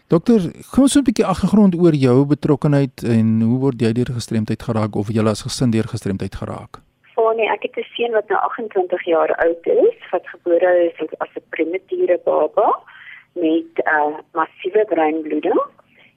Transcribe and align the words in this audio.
Dokter, 0.08 0.40
kom 0.70 0.82
ons 0.82 0.96
'n 0.96 1.06
bietjie 1.08 1.26
agtergrond 1.32 1.74
oor 1.74 1.94
jou 1.94 2.26
betrokkeheid 2.26 2.96
en 3.16 3.40
hoe 3.40 3.58
word 3.64 3.80
jy 3.80 3.92
deur 3.92 4.10
gestremdheid 4.18 4.62
geraak 4.62 4.96
of 4.96 5.08
jy 5.08 5.22
as 5.26 5.42
gesin 5.42 5.70
deur 5.70 5.86
gestremdheid 5.94 6.34
geraak? 6.34 6.82
Fanie, 7.14 7.48
ek 7.48 7.62
het 7.62 7.76
'n 7.76 7.86
seun 7.94 8.12
wat 8.12 8.28
nou 8.28 8.40
28 8.40 9.04
jaar 9.04 9.30
oud 9.46 9.66
is, 9.66 9.98
wat 10.10 10.26
gebore 10.26 10.72
is 10.90 10.98
as 11.18 11.32
'n 11.36 11.46
premature 11.50 12.18
baba 12.24 12.68
met 13.34 13.72
'n 13.78 13.88
uh, 13.98 14.18
massiewe 14.34 14.84
breinbloeding 14.88 15.62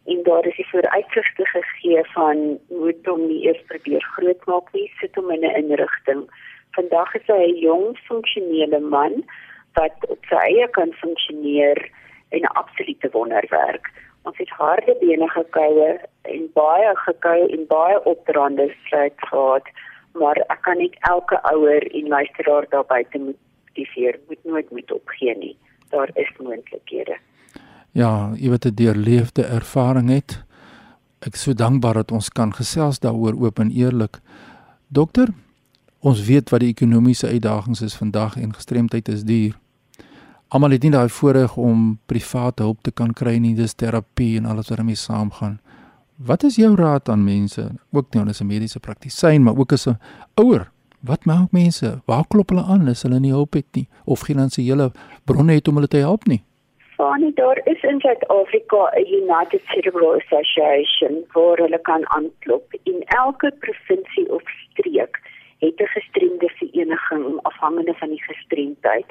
en 0.06 0.23
daar 0.23 0.46
is 0.46 0.56
die 0.56 0.69
vooruitsigte 0.72 1.46
gegee 1.46 2.03
van 2.13 2.57
moet 2.69 3.06
hom 3.06 3.28
nie 3.28 3.46
eers 3.46 3.62
probeer 3.68 4.03
grootmaak 4.18 4.68
nie, 4.73 4.91
sit 5.00 5.16
hom 5.16 5.31
in 5.31 5.46
'n 5.46 5.56
inrigting. 5.62 6.23
Vandag 6.72 7.16
is 7.16 7.28
hy 7.28 7.46
'n 7.52 7.59
jong 7.59 7.97
funksionele 7.97 8.79
man 8.79 9.23
wat 9.73 10.09
op 10.09 10.25
sy 10.29 10.39
eie 10.47 10.67
kan 10.78 10.91
funksioneer 11.01 11.79
en 12.34 12.41
'n 12.41 12.56
absolute 12.61 13.09
wonderwerk. 13.11 13.91
Ons 14.22 14.38
het 14.38 14.50
harde 14.50 14.95
bene 15.00 15.28
gekoue 15.29 16.00
en 16.22 16.50
baie 16.53 16.91
gekou 17.06 17.39
en 17.56 17.66
baie 17.67 17.97
opdraande 18.06 18.73
sluit 18.88 19.17
gehad, 19.17 19.66
maar 20.13 20.38
ek 20.47 20.61
kan 20.61 20.78
net 20.78 20.95
elke 21.00 21.39
ouer 21.51 21.84
en 21.95 22.07
luisteraar 22.07 22.66
daar 22.69 22.85
buite 22.85 23.19
motiveer, 23.19 24.19
moet 24.28 24.44
nooit 24.44 24.72
moet 24.72 24.91
opgee 24.91 25.38
nie. 25.38 25.57
Daar 25.90 26.09
is 26.13 26.31
moontlikhede. 26.40 27.17
Ja, 27.91 28.31
jy 28.35 28.50
wat 28.50 28.66
'n 28.66 28.75
deurleefde 28.75 29.44
ervaring 29.45 30.09
het. 30.09 30.44
Ek 31.19 31.34
is 31.34 31.44
so 31.44 31.53
dankbaar 31.53 31.94
dat 31.94 32.11
ons 32.11 32.29
kan 32.29 32.53
gesels 32.53 33.00
daaroor 33.00 33.35
oop 33.41 33.59
en 33.59 33.72
eerlik. 33.72 34.19
Dokter, 34.88 35.28
ons 36.00 36.25
weet 36.25 36.50
wat 36.50 36.59
die 36.59 36.69
ekonomiese 36.69 37.28
uitdagings 37.28 37.81
is 37.81 37.95
vandag 37.95 38.35
en 38.35 38.53
gestremdheid 38.53 39.07
is 39.07 39.23
duur 39.23 39.62
almal 40.53 40.75
het 40.75 40.84
nie 40.86 40.91
daai 40.94 41.09
voorreg 41.09 41.56
om 41.58 41.86
private 42.06 42.62
hulp 42.62 42.84
te 42.86 42.91
kan 42.94 43.14
kry 43.18 43.40
nie, 43.41 43.55
dis 43.58 43.73
terapie 43.73 44.35
en 44.38 44.46
alles 44.46 44.70
wat 44.70 44.78
daarmee 44.78 45.00
saamgaan. 45.00 45.55
Wat 46.28 46.44
is 46.46 46.59
jou 46.61 46.76
raad 46.78 47.09
aan 47.09 47.23
mense, 47.26 47.64
ook 47.91 48.14
nou 48.14 48.28
as 48.29 48.41
'n 48.41 48.47
mediese 48.47 48.79
praktisyn, 48.79 49.44
maar 49.44 49.58
ook 49.58 49.72
as 49.72 49.88
'n 49.88 49.97
ouer? 50.35 50.70
Wat 51.02 51.26
maak 51.26 51.52
mense? 51.52 52.02
Waar 52.05 52.28
klop 52.28 52.50
hulle 52.50 52.64
aan 52.64 52.88
as 52.88 53.02
hulle 53.03 53.20
nie 53.20 53.32
hulp 53.32 53.53
het 53.53 53.66
nie 53.73 53.88
of 54.05 54.20
finansiële 54.20 54.91
bronne 55.26 55.53
het 55.53 55.67
om 55.67 55.76
hulle 55.76 55.88
te 55.88 55.97
help 55.97 56.26
nie? 56.26 56.44
Fanie, 56.97 57.34
daar 57.34 57.61
is 57.66 57.82
in 57.84 58.00
Suid-Afrika 58.00 58.91
'n 58.96 59.05
United 59.22 59.61
Cerebral 59.66 60.22
Association 60.22 61.26
waar 61.34 61.58
hulle 61.58 61.82
kan 61.82 62.03
aanklop. 62.09 62.73
In 62.84 63.03
elke 63.05 63.52
provinsie 63.59 64.29
of 64.29 64.44
streek 64.70 65.20
het 65.59 65.79
'n 65.82 65.94
gestremde 65.97 66.50
vereniging 66.50 67.40
afhangende 67.41 67.94
van 67.94 68.09
die 68.09 68.23
gestremdheid 68.23 69.09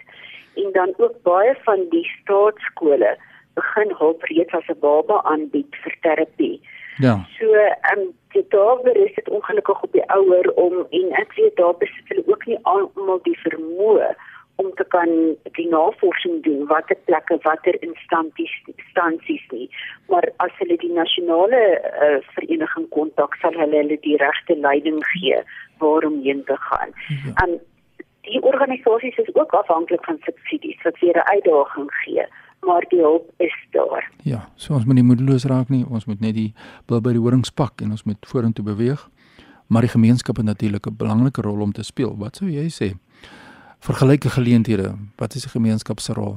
en 0.54 0.72
dan 0.72 0.94
ook 0.96 1.22
baie 1.22 1.54
van 1.64 1.86
die 1.90 2.04
staatskole 2.20 3.16
begin 3.54 3.94
hulp 3.98 4.22
reeds 4.22 4.54
as 4.54 4.68
'n 4.68 4.80
baba 4.80 5.22
aanbied 5.22 5.76
vir 5.82 5.94
terapie. 6.00 6.60
Ja. 6.96 7.26
So, 7.38 7.52
ehm 7.52 7.98
um, 7.98 8.14
daar 8.48 8.96
is 8.96 9.14
dit 9.14 9.28
ongelukkig 9.28 9.82
op 9.82 9.92
die 9.92 10.10
ouer 10.10 10.52
om 10.54 10.74
en 10.90 11.10
ek 11.12 11.32
weet 11.36 11.56
daar 11.56 11.76
besit 11.76 12.08
hulle 12.08 12.22
ook 12.26 12.46
nie 12.46 12.58
almal 12.62 13.20
die 13.22 13.38
vermoë 13.38 14.14
om 14.56 14.70
te 14.74 14.84
kan 14.84 15.08
die 15.56 15.68
navorsing 15.68 16.42
doen 16.42 16.66
watter 16.66 16.96
plekke 17.04 17.38
watter 17.42 17.76
instansies 17.80 18.54
instansies 18.74 19.44
nie 19.50 19.68
maar 20.12 20.28
as 20.44 20.54
hulle 20.60 20.76
die 20.84 20.92
nasionale 20.92 21.62
uh, 21.80 22.18
vereniging 22.36 22.88
kontak 22.96 23.36
sal 23.40 23.56
hulle 23.62 23.82
hulle 23.82 23.98
die 24.06 24.16
regte 24.24 24.56
leiding 24.66 25.00
gee 25.12 25.42
waarom 25.84 26.20
heen 26.26 26.44
te 26.50 26.56
gaan 26.68 26.96
ja. 27.08 27.34
en 27.44 27.60
die 28.28 28.42
organisasies 28.42 29.16
is 29.16 29.34
ook 29.34 29.52
afhanklik 29.52 30.04
van 30.04 30.18
subsidies 30.24 30.82
wat 30.82 30.98
weer 30.98 31.16
'n 31.16 31.30
uitdaging 31.34 31.90
gee 32.04 32.26
maar 32.60 32.84
die 32.88 33.00
hulp 33.00 33.30
is 33.36 33.54
daar 33.70 34.10
ja 34.22 34.48
so 34.56 34.74
ons 34.74 34.84
moet 34.84 34.94
nie 34.94 35.10
moedeloos 35.10 35.44
raak 35.44 35.68
nie 35.68 35.84
ons 35.90 36.04
moet 36.04 36.20
net 36.20 36.34
die 36.34 36.54
bil 36.86 37.00
by 37.00 37.12
die 37.12 37.24
horings 37.24 37.50
pak 37.50 37.80
en 37.80 37.90
ons 37.90 38.04
moet 38.04 38.26
vorentoe 38.26 38.64
beweeg 38.64 39.08
maar 39.66 39.80
die 39.80 39.96
gemeenskap 39.96 40.36
het 40.36 40.46
natuurlik 40.46 40.86
'n 40.86 40.96
belangrike 40.96 41.40
rol 41.42 41.60
om 41.60 41.72
te 41.72 41.82
speel 41.82 42.16
wat 42.18 42.36
sou 42.36 42.48
jy 42.48 42.68
sê 42.68 42.94
vergelyke 43.82 44.30
geleenthede. 44.30 44.94
Wat 45.16 45.34
is 45.34 45.42
die 45.42 45.50
gemeenskap 45.50 46.00
se 46.00 46.14
rol? 46.14 46.36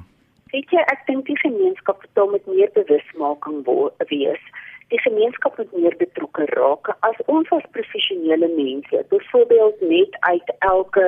Weet 0.53 0.71
jy, 0.73 0.81
ek 0.89 1.03
dink 1.09 1.27
die 1.29 1.37
gemeenskap 1.43 2.01
moet 2.01 2.31
met 2.31 2.47
meer 2.49 2.71
bewusmaking 2.73 3.61
wees. 4.09 4.41
Die 4.93 4.99
gemeenskap 5.01 5.57
moet 5.57 5.71
meer 5.73 5.95
betrokke 5.97 6.45
raak. 6.45 6.91
As 6.99 7.17
ons 7.25 7.49
as 7.57 7.63
professionele 7.77 8.47
mense, 8.53 9.05
byvoorbeeld 9.09 9.81
net 9.81 10.17
uit 10.19 10.51
elke 10.59 11.07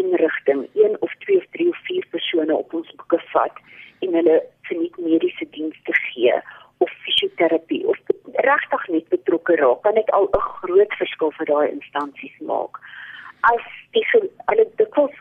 inrigting 0.00 0.68
een 0.72 0.96
of 1.00 1.12
twee 1.24 1.36
of 1.36 1.46
drie 1.50 1.68
of 1.68 1.82
vier 1.88 2.06
persone 2.10 2.56
op 2.56 2.72
ons 2.74 2.94
boeke 2.96 3.20
vat 3.32 3.60
en 4.00 4.16
hulle 4.16 4.38
verniet 4.68 4.96
mediese 4.96 5.46
dienste 5.50 5.96
gee 6.06 6.40
of 6.78 6.90
fisioterapie 7.04 7.82
of 7.92 7.98
regtig 8.48 8.88
net 8.88 9.08
betrokke 9.12 9.56
raak, 9.60 9.82
kan 9.82 9.94
dit 10.00 10.10
al 10.16 10.28
'n 10.32 10.46
groot 10.62 10.94
verskil 11.02 11.32
vir 11.38 11.46
daai 11.52 11.68
instansies 11.70 12.36
maak. 12.40 12.80
As 13.52 13.64
die 13.92 14.06
hulle 14.12 14.66
dikwels 14.76 15.16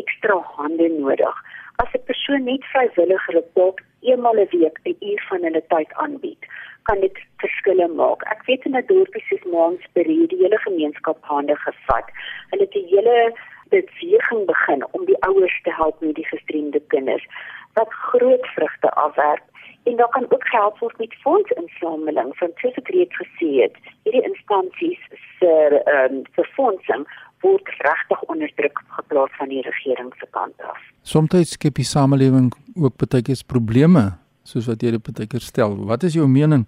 ekstra 0.00 0.40
hande 0.56 0.88
nodig. 0.88 1.36
As 1.82 1.88
'n 1.94 2.04
persoon 2.10 2.44
net 2.44 2.64
vrywillig 2.72 3.26
hulle 3.26 3.44
dalk 3.54 3.80
eenmal 4.00 4.40
'n 4.40 4.48
week 4.52 4.78
'n 4.84 4.96
uur 5.00 5.20
van 5.28 5.42
hulle 5.42 5.62
tyd 5.68 5.92
aanbied, 6.04 6.41
kan 6.82 7.00
dit 7.00 7.18
verskille 7.42 7.88
maak. 7.88 8.22
Ek 8.34 8.42
weet 8.46 8.64
in 8.64 8.76
'n 8.76 8.86
dorpie 8.86 9.24
soos 9.28 9.44
Maansbury, 9.52 10.26
die 10.26 10.42
hele 10.42 10.58
gemeenskap 10.58 11.18
hande 11.20 11.56
gevat. 11.56 12.06
Hulle 12.50 12.64
het 12.66 12.74
'n 12.74 12.88
hele 12.94 13.32
beweging 13.68 14.46
begin 14.46 14.84
om 14.90 15.04
die 15.04 15.20
ouers 15.28 15.60
te 15.62 15.72
help 15.72 16.00
met 16.00 16.14
die 16.14 16.26
gestremde 16.26 16.80
kinders 16.94 17.26
wat 17.72 17.92
groot 17.92 18.46
vrugte 18.46 18.90
afwerp. 18.90 19.44
En 19.82 19.96
daar 19.96 20.08
kan 20.08 20.26
ook 20.28 20.46
geld 20.48 20.78
word 20.78 20.98
met 20.98 21.14
fondsinsameling 21.14 22.36
van 22.36 22.50
soos 22.54 22.76
ek 22.78 22.88
reeds 22.88 23.16
gesê 23.22 23.50
het. 23.62 23.76
Hierdie 24.04 24.22
instansies 24.22 25.02
se 25.38 25.52
ehm 25.84 26.14
um, 26.14 26.22
vir 26.36 26.48
fondsing 26.54 27.06
word 27.40 27.68
regtig 27.78 28.22
onder 28.22 28.52
druk 28.54 28.82
geplaas 28.98 29.32
van 29.38 29.48
die 29.48 29.62
regering 29.66 30.12
se 30.18 30.26
kant 30.30 30.62
af. 30.62 30.78
Somstyds 31.02 31.56
skep 31.58 31.74
die 31.74 31.88
samelewing 31.88 32.52
ook 32.74 32.96
baie 32.96 33.22
keer 33.22 33.42
probleme 33.46 34.21
soos 34.52 34.68
wat 34.70 34.82
jy 34.84 34.94
dit 34.94 35.02
baie 35.08 35.28
keer 35.34 35.44
stel. 35.44 35.76
Wat 35.90 36.06
is 36.08 36.16
jou 36.18 36.28
mening 36.28 36.66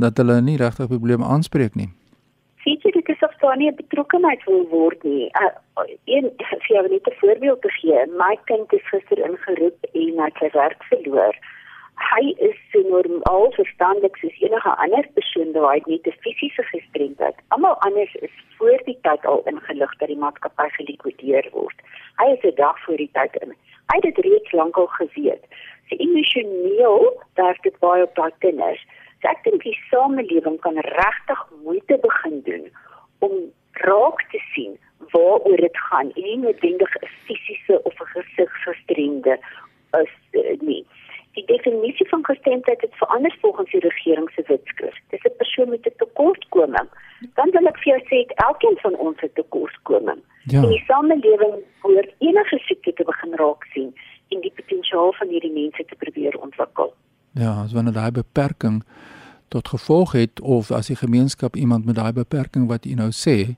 dat 0.00 0.20
hulle 0.20 0.40
nie 0.44 0.56
regtig 0.60 0.90
probleme 0.92 1.28
aanspreek 1.36 1.74
nie? 1.80 1.90
Sien 2.64 2.78
jy 2.84 2.94
dit 2.96 3.10
is 3.12 3.26
of 3.26 3.34
daar 3.42 3.58
nie 3.60 3.72
betrokkenheid 3.80 4.44
wil 4.48 4.64
word 4.70 5.02
nie. 5.04 5.28
Uh, 5.40 5.50
een 6.04 6.30
vir 6.38 6.70
jou 6.76 6.86
net 6.88 7.10
'n 7.10 7.18
voorbeeld 7.20 7.60
te 7.62 7.72
gee. 7.80 8.06
My 8.22 8.38
kind 8.44 8.72
is 8.72 8.88
gister 8.92 9.18
ingeroep 9.18 9.78
en 9.92 10.14
hy 10.20 10.30
het 10.30 10.40
sy 10.40 10.50
werk 10.54 10.82
verloor 10.92 11.36
hy 12.12 12.34
is 12.46 12.56
so 12.72 12.82
normaal 12.88 13.52
verstandelik 13.56 14.16
soos 14.20 14.38
enige 14.42 14.72
ander 14.84 15.06
persoon 15.18 15.52
waar 15.56 15.74
hy 15.74 15.82
net 15.86 16.06
'n 16.10 16.20
fisiese 16.24 16.64
gestremdheid. 16.70 17.36
Almal 17.54 17.76
anders 17.88 18.14
is 18.14 18.34
voor 18.58 18.80
die 18.84 18.98
tyd 19.02 19.26
al 19.26 19.42
ingelig 19.52 19.92
dat 19.98 20.08
die 20.08 20.22
maatskappy 20.24 20.68
gelikwideer 20.78 21.48
word. 21.52 21.78
Hy 22.20 22.28
is 22.36 22.44
'n 22.44 22.56
dag 22.56 22.78
voor 22.84 22.96
die 22.96 23.10
tyd 23.12 23.34
in. 23.42 23.54
Hy 23.90 23.96
het 24.00 24.14
dit 24.14 24.24
reeds 24.24 24.52
lankal 24.52 24.86
geweet. 24.86 25.44
Sy 25.88 25.98
emosioneel 26.06 27.22
daar 27.34 27.58
dit 27.62 27.78
baie 27.78 28.02
op 28.02 28.14
daai 28.14 28.32
kinders. 28.38 28.82
So 29.20 29.28
ek 29.28 29.44
dink 29.44 29.62
die 29.62 29.76
samelewing 29.90 30.58
kan 30.60 30.78
regtig 30.78 31.44
moeite 31.64 31.98
begin 32.02 32.40
doen 32.48 32.66
om 33.18 33.32
raak 33.84 34.20
te 34.30 34.40
sien 34.54 34.78
waaroor 35.12 35.56
dit 35.56 35.78
gaan. 35.88 36.12
Nie 36.16 36.36
noodwendig 36.38 36.96
'n 36.96 37.08
fisiese 37.26 37.82
of 37.82 38.00
'n 38.00 38.12
gesigsgestremde 38.16 39.38
is 40.02 40.14
uh, 40.32 40.56
nie 40.60 40.84
die 41.34 41.44
definisie 41.46 42.08
van 42.08 42.24
gestremdheid 42.24 42.80
het 42.80 42.94
verander 42.94 43.36
volgens 43.40 43.70
die 43.70 43.80
regering 43.80 44.30
se 44.34 44.42
wetskrif. 44.46 44.96
Dis 45.10 45.24
'n 45.24 45.36
persoon 45.36 45.68
met 45.68 45.86
'n 45.86 45.96
tekortkoming. 45.96 46.88
Dan 47.34 47.50
wil 47.50 47.66
ek 47.66 47.78
vir 47.82 47.92
jou 47.92 48.02
sê 48.10 48.18
elkeen 48.34 48.78
van 48.84 48.94
ons 48.96 49.20
het 49.20 49.30
'n 49.30 49.40
tekortkoming. 49.40 50.20
Ja. 50.44 50.62
In 50.62 50.68
die 50.68 50.84
samelewing 50.86 51.54
hoort 51.80 52.12
enige 52.18 52.58
siekte 52.58 52.92
te 52.92 53.04
begin 53.04 53.34
raak 53.34 53.64
sien 53.72 53.94
potensiaal 54.94 55.12
van 55.18 55.28
hierdie 55.28 55.52
mense 55.52 55.84
te 55.88 55.96
probeer 55.98 56.38
ontwikkel. 56.38 56.94
Ja, 57.32 57.62
as 57.62 57.72
wanneer 57.72 57.92
daai 57.92 58.10
beperking 58.10 58.82
tot 59.48 59.68
gevolg 59.68 60.12
het 60.12 60.40
of 60.40 60.70
as 60.70 60.86
die 60.86 60.96
gemeenskap 60.96 61.56
iemand 61.56 61.84
met 61.84 61.96
daai 61.96 62.12
beperking 62.12 62.68
wat 62.68 62.84
u 62.84 62.94
nou 62.94 63.10
sê, 63.10 63.56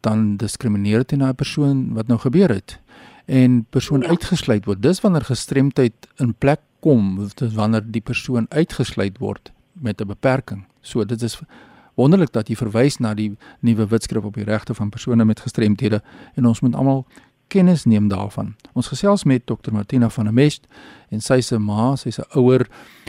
dan 0.00 0.36
diskrimineer 0.36 1.04
dit 1.04 1.18
'n 1.18 1.34
persoon 1.34 1.94
wat 1.94 2.08
nou 2.08 2.18
gebeur 2.18 2.48
het 2.48 2.78
en 3.26 3.66
persoon 3.70 4.00
ja. 4.00 4.08
uitgesluit 4.08 4.64
word. 4.64 4.82
Dis 4.82 5.00
wanneer 5.00 5.24
gestremdheid 5.24 6.08
in 6.16 6.34
plek 6.34 6.60
kom 6.80 7.28
dis 7.34 7.54
wanneer 7.54 7.82
die 7.84 8.00
persoon 8.00 8.46
uitgesluit 8.48 9.18
word 9.18 9.52
met 9.72 10.00
'n 10.00 10.06
beperking. 10.06 10.64
So 10.80 11.04
dit 11.04 11.22
is 11.22 11.40
wonderlik 11.94 12.32
dat 12.32 12.48
jy 12.48 12.56
verwys 12.56 12.98
na 12.98 13.14
die 13.14 13.36
nuwe 13.60 13.86
wetskrif 13.86 14.24
op 14.24 14.34
die 14.34 14.44
regte 14.44 14.74
van 14.74 14.88
persone 14.88 15.24
met 15.24 15.40
gestremthede 15.40 16.02
en 16.34 16.46
ons 16.46 16.60
moet 16.60 16.74
almal 16.74 17.06
kennis 17.48 17.84
neem 17.84 18.08
daarvan. 18.08 18.54
Ons 18.72 18.88
gesels 18.92 19.24
met 19.24 19.46
Dr 19.46 19.72
Martina 19.72 20.08
van 20.08 20.24
der 20.24 20.34
Mest 20.34 20.66
en 21.08 21.20
sy 21.20 21.40
se 21.40 21.58
ma, 21.58 21.96
sy's 21.96 22.18
'n 22.18 22.38
ouer 22.38 22.68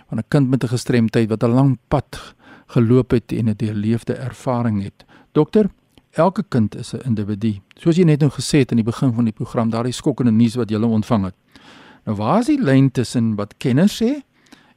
van 0.10 0.18
'n 0.20 0.28
kind 0.28 0.50
met 0.50 0.64
'n 0.64 0.68
gestremdheid 0.68 1.30
wat 1.30 1.44
'n 1.44 1.54
lang 1.54 1.78
pad 1.88 2.36
geloop 2.68 3.12
het 3.12 3.32
en 3.32 3.50
'n 3.50 3.56
deurleefde 3.58 4.14
ervaring 4.14 4.84
het. 4.84 5.06
Dokter, 5.32 5.70
elke 6.12 6.44
kind 6.50 6.76
is 6.76 6.94
'n 6.94 7.02
individu. 7.06 7.60
Soos 7.76 7.96
jy 7.96 8.04
net 8.04 8.20
nou 8.20 8.32
gesê 8.32 8.60
het 8.60 8.72
in 8.72 8.78
die 8.78 8.92
begin 8.92 9.14
van 9.14 9.24
die 9.24 9.34
program, 9.34 9.70
daardie 9.70 9.94
skokkende 9.94 10.32
nuus 10.32 10.56
wat 10.56 10.70
jy 10.70 10.78
ontvang 10.78 11.24
het. 11.24 11.36
Nou 12.06 12.18
waar 12.18 12.40
is 12.40 12.46
die 12.46 12.64
lyn 12.64 12.92
tussen 12.92 13.36
wat 13.36 13.58
kenners 13.58 14.02
sê 14.02 14.22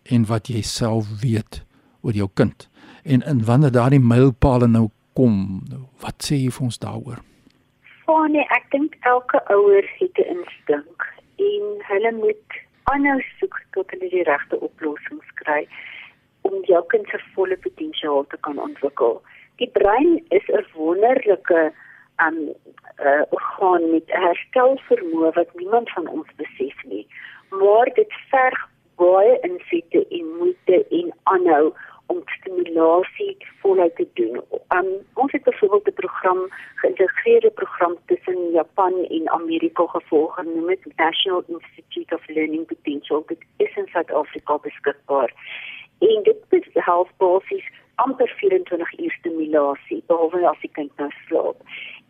en 0.03 0.27
wat 0.27 0.47
jy 0.47 0.63
self 0.63 1.21
weet 1.21 1.65
oor 2.01 2.13
jou 2.13 2.29
kind? 2.35 2.69
En 3.03 3.23
in 3.23 3.45
wanneer 3.45 3.71
daardie 3.71 4.01
mylpale 4.01 4.67
nou 4.67 4.91
kom, 5.13 5.63
nou, 5.69 5.81
wat 6.01 6.25
sê 6.25 6.37
jy 6.37 6.51
vir 6.51 6.63
ons 6.63 6.79
daaroor? 6.79 7.23
Fanie, 8.07 8.43
ek 8.51 8.65
dink 8.75 8.97
elke 9.07 9.39
ouer 9.55 9.87
het 9.99 10.19
'n 10.19 10.31
instink 10.35 11.05
en 11.39 11.67
hulle 11.91 12.13
moet 12.13 12.57
aanhou 12.93 13.21
soek 13.39 13.61
tot 13.77 13.91
hulle 13.95 14.09
die 14.15 14.25
regte 14.29 14.59
oplossings 14.69 15.29
kry 15.43 15.61
om 16.49 16.57
jou 16.71 16.83
kind 16.95 17.07
se 17.09 17.21
volle 17.35 17.57
potensiaal 17.67 18.27
te 18.33 18.39
kan 18.47 18.59
ontwikkel. 18.59 19.23
Die 19.63 19.71
brein 19.79 20.19
is 20.39 20.49
'n 20.49 20.67
wonderlike 20.75 21.73
um 22.27 22.39
uh, 22.99 23.23
orgaan 23.31 23.91
met 23.91 24.11
herstelvermoë 24.25 25.33
wat 25.39 25.55
niemand 25.55 25.91
van 25.91 26.09
ons 26.09 26.29
besef 26.37 26.85
nie. 26.85 27.07
Maar 27.51 27.87
dit 27.95 28.13
verg 28.31 28.69
baie 28.97 29.39
insette 29.41 30.07
en 30.09 30.37
moeite 30.39 30.87
en 30.91 31.15
aanhou 31.23 31.73
om 32.13 32.23
stimulasie 32.39 33.37
voluit 33.63 33.97
te 33.97 34.07
doen. 34.19 34.41
Um 34.79 34.91
ons 35.23 35.33
het 35.33 35.45
byvoorbeeld 35.49 35.89
'n 35.89 36.01
program 36.03 36.41
geïntegreerde 36.83 37.51
program 37.51 37.95
tussen 38.07 38.51
Japan 38.59 38.95
en 39.17 39.31
Amerika 39.41 39.87
gevolg 39.87 40.35
genoem 40.35 40.65
met 40.65 40.93
National 40.97 41.45
Institute 41.47 42.15
of 42.15 42.29
Learning 42.29 42.67
Potential 42.67 43.25
dit 43.27 43.43
is 43.57 43.77
in 43.77 43.87
Suid-Afrika 43.87 44.59
beskikbaar. 44.59 45.31
En 45.99 46.23
dit 46.23 46.41
is 46.49 46.69
help 46.73 47.11
basies 47.17 47.67
amper 47.95 48.35
24 48.37 48.99
uur 48.99 49.13
stimulasie 49.19 50.03
behalwe 50.07 50.49
as 50.49 50.61
die 50.65 50.71
kind 50.79 50.93
nou 51.01 51.11
slaap 51.27 51.57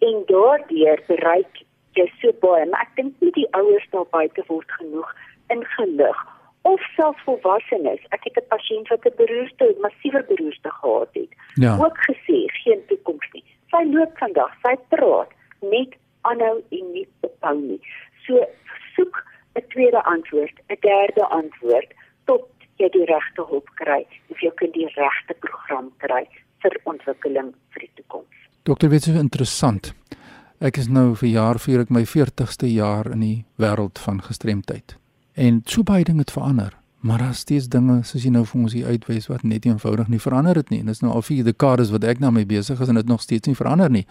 en 0.07 0.23
daardeur 0.31 1.03
bereik 1.09 1.63
jy 1.99 2.07
so 2.21 2.35
baie 2.45 2.67
maar 2.71 2.87
ek 2.87 2.95
dink 3.01 3.25
nie 3.25 3.33
die 3.39 3.49
ouers 3.59 3.89
daar 3.95 4.09
buite 4.15 4.45
word 4.49 4.77
genoeg 4.79 5.11
ingelig 5.55 6.23
of 6.63 6.81
selfs 6.97 7.23
volwassenes 7.27 8.03
ek 8.17 8.25
het 8.29 8.37
'n 8.41 8.49
pasiënt 8.55 8.89
wat 8.89 9.07
'n 9.07 9.17
beroerte 9.21 9.67
massiewe 9.85 10.23
beroerte 10.31 10.71
gehad 10.81 11.09
het 11.13 11.33
ja. 11.55 11.77
ook 11.85 11.99
gesê 12.09 12.39
geen 12.63 12.83
toekoms 12.87 13.29
nie 13.33 13.45
sy 13.71 13.83
loop 13.95 14.19
vandag 14.19 14.53
sy 14.63 14.75
praat 14.95 15.31
net 15.61 15.93
aanhou 16.21 16.57
en 16.79 16.93
nie 16.93 17.09
ophou 17.21 17.57
nie 17.61 17.81
so 18.27 18.47
soek 18.97 19.25
'n 19.55 19.67
tweede 19.69 20.03
antwoord 20.03 20.57
'n 20.69 20.81
derde 20.81 21.25
antwoord 21.41 21.91
tot 22.25 22.49
jy 22.77 22.89
die 22.89 23.05
regte 23.05 23.43
hulp 23.53 23.69
kry 23.75 24.07
of 24.29 24.41
jy 24.41 24.53
kan 24.55 24.71
die 24.71 24.91
regte 24.95 25.35
program 25.41 25.93
kry 25.99 26.25
vir 26.63 26.81
ontwikkeling 26.85 27.55
vir 27.71 27.81
die 27.81 27.95
toekoms 27.95 28.43
Dokter, 28.63 28.89
weet 28.89 29.05
jy 29.05 29.19
interessant. 29.19 29.89
Ek 30.63 30.77
is 30.79 30.87
nou 30.87 31.17
vir 31.19 31.29
jaar 31.29 31.59
vier 31.59 31.81
ek 31.83 31.89
my 31.91 32.05
40ste 32.07 32.69
jaar 32.71 33.09
in 33.11 33.25
die 33.25 33.39
wêreld 33.59 33.99
van 33.99 34.21
gestremdheid. 34.23 34.95
En 35.35 35.63
so 35.65 35.83
baie 35.83 36.05
dinge 36.05 36.21
het 36.21 36.31
verander, 36.31 36.77
maar 37.01 37.19
daar 37.19 37.31
is 37.31 37.39
steeds 37.39 37.69
dinge 37.69 38.03
soos 38.05 38.25
jy 38.25 38.31
nou 38.31 38.45
vir 38.45 38.61
ons 38.61 38.73
hier 38.77 38.87
uitwys 38.87 39.31
wat 39.33 39.43
net 39.43 39.65
eenvoudig 39.65 40.09
nie 40.13 40.21
verander 40.21 40.59
het 40.61 40.69
nie. 40.69 40.83
En 40.85 40.91
dit 40.91 40.95
is 40.95 41.01
nou 41.01 41.13
al 41.13 41.25
vier 41.25 41.45
dekades 41.45 41.91
wat 41.91 42.05
ek 42.05 42.21
nou 42.21 42.33
mee 42.37 42.47
besig 42.47 42.81
is 42.81 42.89
en 42.89 43.01
dit 43.01 43.09
nog 43.09 43.25
steeds 43.25 43.49
nie 43.49 43.57
verander 43.57 43.91
nie. 43.91 44.05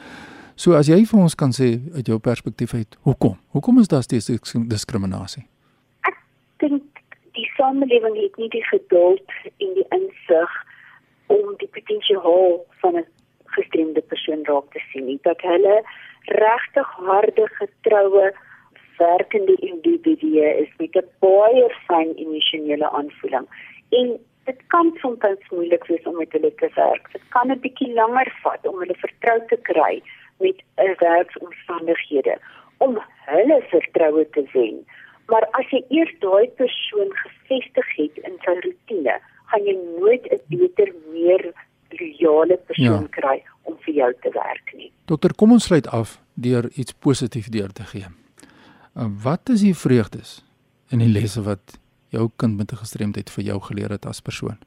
So 0.58 0.74
as 0.74 0.90
jy 0.90 1.04
vir 1.06 1.22
ons 1.22 1.38
kan 1.38 1.54
sê 1.54 1.78
uit 1.94 2.10
jou 2.10 2.18
perspektief 2.20 2.74
uit, 2.74 2.98
hoekom? 3.06 3.38
Hoekom 3.54 3.80
is 3.80 3.88
daar 3.88 4.04
steeds 4.04 4.32
diskriminasie? 4.74 5.46
Ek 6.10 6.18
dink 6.64 7.02
die 7.38 7.48
samelewing 7.54 8.18
het 8.18 8.38
nie 8.42 8.50
die 8.50 8.66
geduld 8.68 9.38
en 9.62 9.74
die 9.78 9.88
insig 9.94 10.60
om 11.32 11.54
die 11.62 11.70
potensiaal 11.70 12.66
van 12.82 12.98
'n 12.98 13.06
gestremde 13.56 14.02
persoon 14.02 14.42
raak 14.50 14.74
te 14.74 14.82
sien 14.92 15.06
nie. 15.06 15.20
Dat 15.22 15.42
hulle 15.42 15.84
regtig 16.26 16.88
harde 17.08 17.46
getroue 17.62 18.34
werkende 19.02 19.56
individue 19.72 20.48
is 20.64 20.72
met 20.78 20.96
'n 20.96 21.08
baie 21.20 21.68
fyn 21.88 22.12
emosionele 22.16 22.90
aanvoeling. 22.90 23.48
En 23.90 24.08
dit 24.46 24.60
kan 24.68 24.98
soms 25.02 25.50
moeilik 25.50 25.86
wees 25.86 26.04
om 26.04 26.18
met 26.18 26.32
hulle 26.32 26.54
te 26.56 26.70
werk. 26.76 27.12
Dit 27.12 27.26
kan 27.30 27.52
'n 27.52 27.60
bietjie 27.60 27.94
langer 27.94 28.30
vat 28.44 28.68
om 28.68 28.80
hulle 28.80 28.98
vertrou 29.06 29.40
te 29.48 29.58
kry 29.70 30.02
met 30.40 30.58
'n 30.78 30.96
werksomstandighede 30.98 32.36
om 32.78 33.02
hulle 33.26 33.60
vertroue 33.70 34.30
te 34.30 34.44
wen. 34.54 34.86
Maar 35.26 35.46
as 35.52 35.68
jy 35.70 35.84
eers 35.90 36.16
daai 36.20 36.48
persoon 36.48 37.10
gevestig 37.24 37.96
het 37.96 38.16
in 38.28 38.36
sy 38.46 38.56
rotine, 38.66 39.16
gaan 39.46 39.64
jy 39.64 39.78
nooit 40.00 40.26
'n 40.32 40.42
beter, 40.48 40.94
meer 41.12 41.54
loyale 41.90 42.58
persoon 42.58 43.08
ja. 43.08 43.14
kry 43.20 43.44
om 43.62 43.78
vir 43.80 43.94
jou 43.94 44.14
te 44.22 44.30
werk 44.34 44.74
nie. 44.74 44.92
Dokter, 45.06 45.36
kom 45.36 45.52
ons 45.52 45.64
sluit 45.64 45.88
af 45.88 46.20
deur 46.34 46.70
iets 46.74 46.94
positief 46.94 47.50
deur 47.50 47.72
te 47.72 47.84
gee. 47.84 48.21
Uh, 48.98 49.06
wat 49.24 49.50
is 49.50 49.62
die 49.64 49.76
vreugdes 49.76 50.42
in 50.92 51.00
die 51.00 51.08
lesse 51.08 51.40
wat 51.44 51.78
jou 52.12 52.30
kind 52.36 52.58
met 52.58 52.72
'n 52.72 52.84
gestremdheid 52.84 53.30
vir 53.30 53.44
jou 53.44 53.60
geleer 53.68 53.90
het 53.90 54.06
as 54.06 54.20
persoon? 54.20 54.58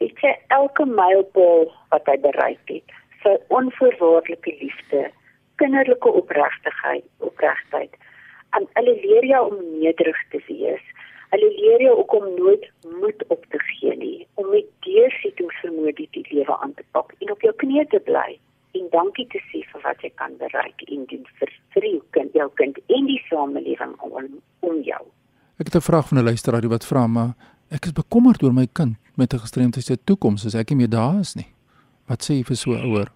Ek 0.00 0.16
sê 0.22 0.30
elke 0.48 0.86
mylpaal 0.86 1.72
wat 1.90 2.06
hy 2.06 2.16
bereik 2.20 2.64
het, 2.72 2.88
sy 3.22 3.36
onvoorwaardelike 3.48 4.56
liefde, 4.60 5.10
kinderlike 5.56 6.08
opregtigheid, 6.08 7.04
opregtheid. 7.18 7.92
En 8.56 8.66
hulle 8.72 8.94
leer 9.04 9.24
jou 9.24 9.42
om 9.50 9.80
nederig 9.80 10.20
te 10.30 10.40
wees. 10.48 10.84
Hulle 11.30 11.50
leer 11.60 11.80
jou 11.80 11.96
ook 11.98 12.12
om 12.12 12.34
nooit 12.34 12.70
moed 13.00 13.24
op 13.28 13.44
te 13.50 13.58
gee 13.58 13.96
nie, 13.96 14.26
om 14.34 14.48
met 14.50 14.64
deursettingsvermoë 14.80 15.92
die, 15.92 16.08
die 16.10 16.26
lewe 16.30 16.58
aan 16.58 16.74
te 16.74 16.84
pak 16.90 17.12
en 17.18 17.30
op 17.30 17.40
jou 17.40 17.52
knieë 17.52 17.88
te 17.88 17.98
bly 17.98 18.38
en 18.78 18.88
dankie 18.92 19.26
te 19.32 19.40
sê 19.50 19.62
vir 19.72 19.82
wat 19.84 20.02
jy 20.04 20.10
kan 20.20 20.36
bereik 20.40 20.82
en 20.86 21.04
doen 21.10 21.26
vir, 21.40 21.52
vir 21.74 21.88
jou 21.90 22.02
kind, 22.16 22.32
jou 22.34 22.48
kind 22.60 22.78
en 22.98 23.06
die 23.06 23.22
samelewing 23.28 23.94
om 24.00 24.28
om 24.60 24.80
jou. 24.82 25.04
Ek 25.58 25.66
het 25.68 25.76
'n 25.76 25.88
vraag 25.90 26.08
van 26.08 26.18
'n 26.18 26.28
luisteraar 26.30 26.68
wat 26.68 26.86
vra 26.86 27.06
maar 27.06 27.34
ek 27.70 27.84
is 27.84 27.92
bekommerd 27.92 28.42
oor 28.42 28.52
my 28.52 28.66
kind 28.72 28.96
met 29.16 29.32
'n 29.32 29.44
gestremdheid 29.44 29.84
se 29.84 29.96
toekoms 30.04 30.46
as 30.46 30.54
ek 30.54 30.70
nie 30.70 30.76
meer 30.76 30.90
daar 30.90 31.18
is 31.20 31.34
nie. 31.34 31.48
Wat 32.08 32.22
sê 32.22 32.32
jy 32.38 32.44
vir 32.44 32.56
so 32.56 32.70
'n 32.70 32.84
ouer? 32.84 33.08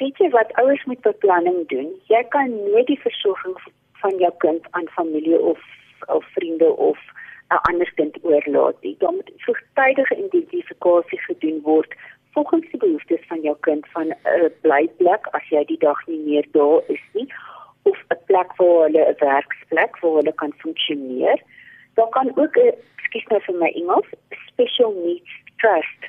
Weet 0.00 0.18
jy 0.18 0.28
wat 0.30 0.52
ouers 0.60 0.84
moet 0.84 1.00
beplanning 1.00 1.68
doen? 1.68 1.88
Jy 2.08 2.22
kan 2.28 2.48
nooit 2.50 2.86
die 2.86 3.00
versorging 3.00 3.56
van 4.02 4.18
jou 4.18 4.32
kind 4.38 4.62
aan 4.70 4.88
familie 4.88 5.40
of 5.40 5.60
of 6.06 6.24
vriende 6.34 6.76
of 6.76 6.98
'n 7.48 7.62
ander 7.70 7.92
kind 7.94 8.18
oorlaat 8.22 8.76
nie. 8.82 8.96
Dan 8.98 9.14
moet 9.14 9.30
vroegtydige 9.36 10.16
identifikasie 10.16 11.20
gedoen 11.20 11.60
word 11.62 11.94
volgens 12.32 12.70
die 12.70 12.80
behoeftes 12.80 13.26
van 13.28 13.40
jou 13.40 13.56
kind 13.60 13.86
van 13.94 14.06
'n 14.06 14.50
blyplek 14.66 15.30
as 15.38 15.46
jy 15.54 15.62
die 15.70 15.78
dag 15.82 16.02
nie 16.10 16.18
meer 16.26 16.48
daar 16.58 16.82
is 16.92 17.04
nie 17.14 17.28
of 17.90 17.98
'n 18.10 18.18
plek 18.26 18.50
waar 18.58 18.82
hulle 18.86 19.02
'n 19.06 19.20
werksplek 19.22 19.98
waar 20.02 20.18
hulle 20.18 20.34
kan 20.42 20.52
funksioneer. 20.64 21.38
Daar 21.94 22.08
kan 22.08 22.28
ook 22.36 22.56
'n 22.56 22.74
skies 23.06 23.26
nou 23.30 23.40
vir 23.40 23.54
my 23.54 23.70
Engels 23.80 24.10
special 24.50 24.92
needs 25.06 25.32
trust 25.56 26.02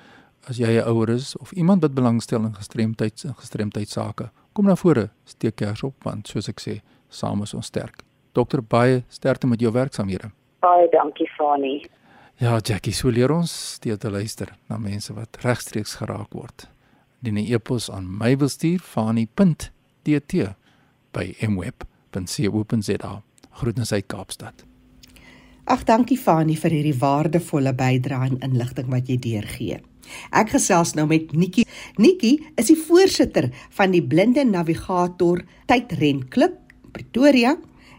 As 0.49 0.57
jy 0.57 0.77
'n 0.77 0.89
ouer 0.89 1.09
is 1.09 1.37
of 1.37 1.53
iemand 1.53 1.83
wat 1.83 1.95
belangstel 1.95 2.45
in 2.45 2.55
gestremdheid 2.55 3.25
en 3.25 3.35
gestremdheid 3.35 3.89
sake, 3.89 4.31
kom 4.53 4.67
na 4.67 4.77
vore, 4.77 5.11
steek 5.25 5.57
kers 5.57 5.83
op 5.83 5.95
want 6.05 6.29
soos 6.29 6.49
ek 6.49 6.61
sê, 6.61 6.81
saam 7.09 7.43
is 7.43 7.55
ons 7.55 7.67
sterk. 7.67 8.03
Dokter 8.33 8.63
baie 8.63 9.03
sterkte 9.09 9.47
met 9.47 9.61
jou 9.61 9.73
werksamehede. 9.73 10.31
Baie 10.61 10.89
dankie 10.91 11.29
Fani. 11.37 11.87
Ja, 12.37 12.59
Jackie, 12.59 12.93
so 12.93 13.09
leer 13.09 13.31
ons 13.33 13.75
steeds 13.75 13.99
te 13.99 14.11
luister 14.11 14.57
na 14.69 14.79
mense 14.79 15.15
wat 15.15 15.37
regstreeks 15.41 15.95
geraak 15.95 16.33
word. 16.33 16.69
Die 17.21 17.53
e-pos 17.55 17.91
aan 17.91 18.19
my 18.19 18.37
wil 18.37 18.49
stuur 18.49 18.79
fani.dt 18.79 20.55
by 21.15 21.33
mweb.co.za. 21.47 23.13
Groetens 23.55 23.93
uit 23.93 24.07
Kaapstad. 24.11 24.65
Ag 25.65 25.87
dankie 25.89 26.19
Fani 26.21 26.59
vir 26.61 26.75
hierdie 26.77 26.99
waardevolle 27.01 27.73
bydrae 27.77 28.29
en 28.29 28.41
inligting 28.45 28.91
wat 28.93 29.09
jy 29.09 29.17
deurgee. 29.23 29.79
Ek 30.37 30.53
gesels 30.53 30.93
nou 30.99 31.07
met 31.09 31.33
Nikki. 31.33 31.65
Nikki 31.97 32.35
is 32.61 32.69
die 32.69 32.77
voorsitter 32.77 33.49
van 33.79 33.95
die 33.95 34.03
Blinde 34.05 34.45
Navigator 34.45 35.41
Tydrenklub 35.71 36.59
Pretoria. 36.93 37.55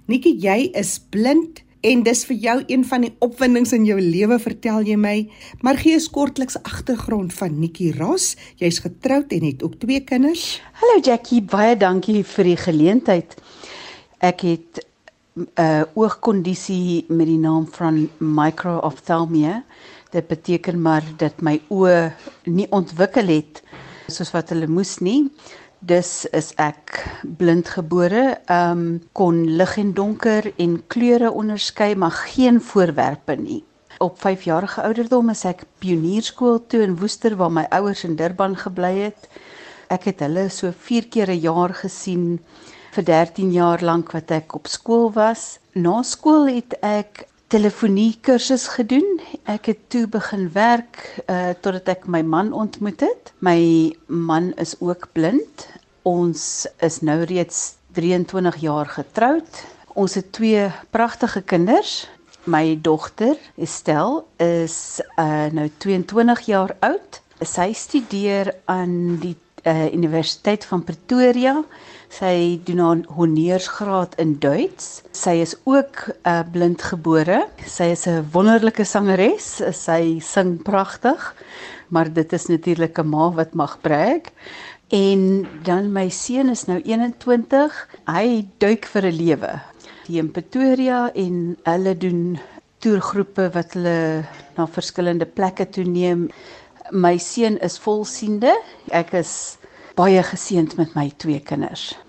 Nikki, 0.05 0.35
jy 0.37 0.69
is 0.77 0.99
blind 1.09 1.64
en 1.81 2.03
dis 2.03 2.25
vir 2.25 2.37
jou 2.37 2.55
een 2.67 2.85
van 2.85 3.01
die 3.01 3.13
opwindings 3.19 3.73
in 3.73 3.85
jou 3.85 3.99
lewe, 4.01 4.39
vertel 4.39 4.81
jy 4.87 4.95
my. 4.95 5.29
Maar 5.61 5.77
gee 5.77 5.97
'n 5.97 6.11
kortliks 6.11 6.57
agtergrond 6.63 7.33
van 7.33 7.59
Nikki 7.59 7.91
Ross. 7.91 8.35
Jy's 8.55 8.79
getroud 8.79 9.31
en 9.31 9.43
het 9.43 9.63
ook 9.63 9.79
twee 9.79 9.99
kinders. 9.99 10.61
Hallo 10.73 11.01
Jackie, 11.01 11.41
baie 11.41 11.77
dankie 11.77 12.23
vir 12.23 12.43
die 12.43 12.57
geleentheid. 12.57 13.35
Ek 14.19 14.41
het 14.41 14.85
'n 15.35 15.47
uh, 15.59 15.83
oogkondisie 15.93 17.05
met 17.07 17.27
die 17.27 17.39
naam 17.39 17.67
van 17.67 18.09
microphthalmia. 18.17 19.63
Dit 20.11 20.27
beteken 20.27 20.81
maar 20.81 21.03
dat 21.17 21.41
my 21.41 21.61
oë 21.69 22.13
nie 22.45 22.67
ontwikkel 22.71 23.27
het 23.27 23.63
soos 24.07 24.31
wat 24.31 24.49
hulle 24.53 24.67
moes 24.67 24.99
nie. 24.99 25.29
Dus 25.79 26.25
is 26.31 26.53
ek 26.55 27.01
blindgebore, 27.37 28.39
ehm 28.45 28.79
um, 28.79 29.01
kon 29.11 29.43
lig 29.57 29.77
en 29.77 29.93
donker 29.93 30.53
en 30.57 30.83
kleure 30.87 31.31
onderskei, 31.31 31.95
maar 31.95 32.11
geen 32.11 32.61
voorwerpe 32.61 33.35
nie. 33.35 33.63
Op 33.97 34.17
5-jarige 34.19 34.81
ouderdom 34.81 35.29
is 35.29 35.43
ek 35.45 35.63
pionierskool 35.79 36.65
toe 36.67 36.81
in 36.83 36.97
Woester 36.99 37.35
waar 37.35 37.51
my 37.51 37.65
ouers 37.69 38.03
in 38.03 38.15
Durban 38.15 38.57
gebly 38.57 38.93
het. 39.05 39.29
Ek 39.87 40.09
het 40.09 40.19
hulle 40.25 40.49
so 40.49 40.71
4 40.71 41.07
keer 41.07 41.29
'n 41.29 41.39
jaar 41.39 41.73
gesien 41.73 42.39
vir 42.95 43.03
13 43.03 43.51
jaar 43.51 43.83
lank 43.83 44.11
wat 44.11 44.31
ek 44.31 44.55
op 44.55 44.67
skool 44.67 45.11
was. 45.13 45.59
Na 45.73 46.01
skool 46.03 46.47
het 46.47 46.75
ek 46.81 47.27
telefonie 47.47 48.17
kursus 48.21 48.67
gedoen. 48.75 49.19
Ek 49.49 49.69
het 49.71 49.81
toe 49.93 50.05
begin 50.11 50.47
werk 50.53 51.01
uh 51.29 51.53
totdat 51.61 51.91
ek 51.95 52.07
my 52.07 52.21
man 52.21 52.53
ontmoet 52.53 53.01
het. 53.05 53.33
My 53.39 53.93
man 54.07 54.53
is 54.61 54.75
ook 54.79 55.09
blind. 55.13 55.67
Ons 56.03 56.67
is 56.85 57.01
nou 57.01 57.21
reeds 57.23 57.75
23 57.97 58.61
jaar 58.61 58.89
getroud. 58.89 59.63
Ons 59.95 60.17
het 60.19 60.31
twee 60.31 60.69
pragtige 60.89 61.41
kinders. 61.41 62.07
My 62.45 62.77
dogter, 62.81 63.37
Estelle, 63.57 64.23
is 64.37 65.01
uh 65.17 65.47
nou 65.51 65.69
22 65.77 66.45
jaar 66.49 66.75
oud 66.79 67.21
Sy 67.43 67.73
studeer 67.75 68.53
aan 68.71 69.17
die 69.19 69.35
uh, 69.67 69.91
Universiteit 69.91 70.63
van 70.65 70.83
Pretoria. 70.87 71.57
Sy 72.15 72.61
doen 72.63 72.79
haar 72.79 72.99
honeursgraad 73.17 74.13
in 74.23 74.37
Duits. 74.39 75.01
Sy 75.11 75.33
is 75.43 75.51
ook 75.67 76.05
uh, 76.23 76.45
blindgebore. 76.47 77.41
Sy 77.67 77.89
is 77.91 78.05
'n 78.07 78.23
wonderlike 78.31 78.85
sangeres. 78.87 79.59
Sy 79.75 80.21
sing 80.23 80.61
pragtig. 80.63 81.19
Maar 81.91 82.13
dit 82.13 82.33
is 82.33 82.45
natuurlik 82.47 82.99
'n 82.99 83.09
ma 83.09 83.31
wat 83.35 83.53
mag 83.53 83.81
brag. 83.81 84.31
En 84.87 85.47
dan 85.63 85.91
my 85.91 86.07
seun 86.09 86.49
is 86.49 86.65
nou 86.65 86.79
21. 86.79 87.73
Hy 88.07 88.47
duik 88.57 88.85
vir 88.85 89.03
'n 89.11 89.17
lewe. 89.17 89.51
Die 90.07 90.19
in 90.19 90.31
Pretoria 90.31 91.11
en 91.13 91.57
hulle 91.63 91.97
doen 91.97 92.39
toergroepe 92.79 93.49
wat 93.51 93.73
hulle 93.73 94.23
na 94.55 94.67
verskillende 94.67 95.25
plekke 95.25 95.69
toe 95.69 95.83
neem. 95.83 96.29
My 96.91 97.17
seun 97.17 97.59
is 97.59 97.77
volsiende. 97.77 98.55
Ek 98.87 99.11
is 99.13 99.57
baie 99.95 100.23
geseënd 100.23 100.77
met 100.77 100.95
my 100.95 101.11
twee 101.17 101.39
kinders. 101.39 102.04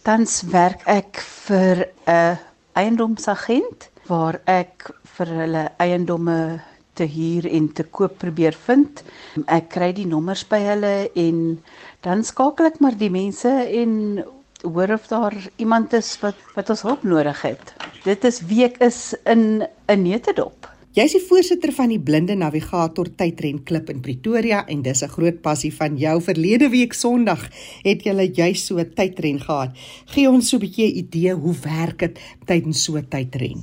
Tans 0.00 0.38
werk 0.48 0.86
ek 0.88 1.18
vir 1.20 1.90
'n 2.08 2.38
eiendomsagent 2.72 3.90
waar 4.08 4.40
ek 4.48 4.88
vir 5.04 5.28
hulle 5.40 5.64
eiendomme 5.76 6.60
te 6.96 7.04
huur 7.04 7.44
en 7.44 7.66
te 7.72 7.84
koop 7.84 8.16
probeer 8.22 8.56
vind. 8.66 9.02
Ek 9.46 9.68
kry 9.74 9.92
die 9.92 10.06
nommers 10.08 10.46
by 10.48 10.60
hulle 10.64 11.10
en 11.14 11.60
dan 12.00 12.24
skakel 12.24 12.70
ek 12.70 12.80
maar 12.80 12.96
die 12.96 13.12
mense 13.12 13.52
en 13.82 14.24
hoor 14.62 14.96
of 14.96 15.06
daar 15.12 15.36
iemand 15.56 15.92
is 15.92 16.16
wat 16.24 16.40
wat 16.56 16.72
ons 16.72 16.86
hulp 16.88 17.04
nodig 17.04 17.42
het. 17.42 17.74
Dit 18.04 18.24
is 18.24 18.40
wie 18.40 18.64
ek 18.64 18.80
is 18.80 19.14
in 19.24 19.66
'n 19.88 20.02
netedop. 20.02 20.66
Jy 20.90 21.04
is 21.06 21.12
die 21.14 21.22
voorsitter 21.22 21.70
van 21.70 21.92
die 21.92 22.00
Blinde 22.02 22.34
Navigator 22.34 23.06
Tydrenklub 23.14 23.92
in 23.92 24.00
Pretoria 24.02 24.64
en 24.66 24.80
dis 24.82 25.02
'n 25.04 25.12
groot 25.12 25.40
passie 25.40 25.70
van 25.70 25.96
jou. 25.96 26.20
Verlede 26.20 26.68
week 26.68 26.94
Sondag 26.94 27.46
het 27.84 28.02
jy 28.02 28.32
juis 28.34 28.66
so 28.66 28.78
'n 28.78 28.90
tydren 28.94 29.38
gehad. 29.38 29.70
Gee 30.06 30.28
ons 30.28 30.48
so 30.48 30.56
'n 30.56 30.60
bietjie 30.60 30.86
'n 30.90 30.96
idee 30.96 31.32
hoe 31.34 31.54
werk 31.62 31.98
dit 31.98 32.18
tydens 32.44 32.82
so 32.82 32.96
'n 32.96 33.06
tydren? 33.08 33.62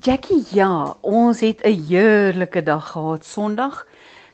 Jackie, 0.00 0.42
ja, 0.54 0.96
ons 1.02 1.40
het 1.40 1.60
'n 1.62 1.84
heerlike 1.88 2.62
dag 2.62 2.90
gehad 2.90 3.24
Sondag 3.24 3.86